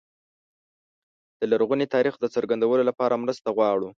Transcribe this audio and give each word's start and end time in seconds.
د 1.39 1.41
لرغوني 1.51 1.87
تاریخ 1.95 2.13
د 2.19 2.25
څرګندولو 2.35 2.83
لپاره 2.89 3.21
مرسته 3.23 3.47
وغواړو. 3.49 3.89